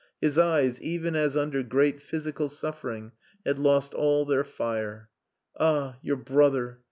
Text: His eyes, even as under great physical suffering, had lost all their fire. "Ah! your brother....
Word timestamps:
His 0.19 0.35
eyes, 0.35 0.81
even 0.81 1.15
as 1.15 1.37
under 1.37 1.61
great 1.61 2.01
physical 2.01 2.49
suffering, 2.49 3.11
had 3.45 3.59
lost 3.59 3.93
all 3.93 4.25
their 4.25 4.43
fire. 4.43 5.09
"Ah! 5.59 5.99
your 6.01 6.17
brother.... 6.17 6.79